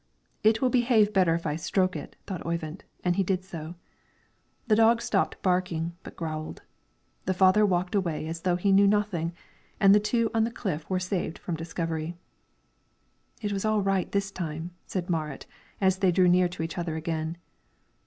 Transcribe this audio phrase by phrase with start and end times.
[0.43, 3.75] "It will behave better if I stroke it," thought Oyvind, and he did so.
[4.65, 6.63] The dog stopped barking, but growled.
[7.25, 9.31] The father walked away as though he knew nothing,
[9.79, 12.15] and the two on the cliff were saved from discovery.
[13.43, 15.45] "It was all right this time," said Marit,
[15.79, 17.37] as they drew near to each other again.